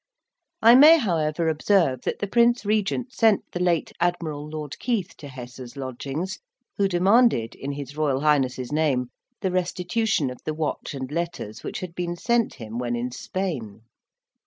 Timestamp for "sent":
3.13-3.43, 12.15-12.55